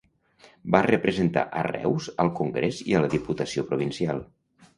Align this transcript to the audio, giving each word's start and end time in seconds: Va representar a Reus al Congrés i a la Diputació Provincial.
Va 0.75 0.79
representar 0.87 1.43
a 1.59 1.65
Reus 1.67 2.07
al 2.25 2.33
Congrés 2.41 2.81
i 2.93 2.97
a 2.97 3.03
la 3.05 3.11
Diputació 3.15 3.67
Provincial. 3.71 4.25